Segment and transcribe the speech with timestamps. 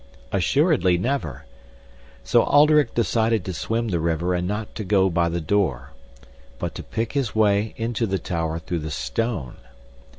[0.31, 1.45] Assuredly never!
[2.23, 5.91] So Alderic decided to swim the river and not to go by the door,
[6.57, 9.57] but to pick his way into the tower through the stone.